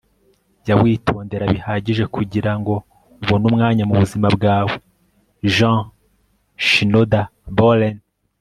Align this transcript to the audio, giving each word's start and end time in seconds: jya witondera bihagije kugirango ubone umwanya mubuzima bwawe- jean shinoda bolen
jya 0.63 0.75
witondera 0.81 1.45
bihagije 1.53 2.03
kugirango 2.15 2.73
ubone 3.21 3.43
umwanya 3.51 3.83
mubuzima 3.89 4.27
bwawe- 4.35 4.73
jean 5.55 5.79
shinoda 6.67 7.21
bolen 7.57 7.95